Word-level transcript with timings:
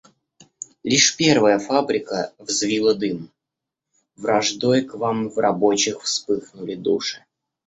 Лишь 0.81 1.15
первая 1.15 1.59
фабрика 1.59 2.33
взвила 2.39 2.95
дым— 2.95 3.31
враждой 4.15 4.83
к 4.83 4.95
вам 4.95 5.29
в 5.29 5.37
рабочих 5.37 6.01
вспыхнули 6.01 6.73
души. 6.73 7.23